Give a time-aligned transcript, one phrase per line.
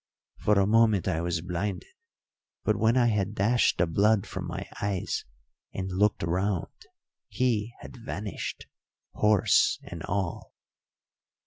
[0.39, 1.89] For a moment I was blinded;
[2.63, 5.25] but when I had dashed the blood from my eyes
[5.75, 6.87] and looked round
[7.27, 8.65] he had vanished,
[9.13, 10.55] horse and all.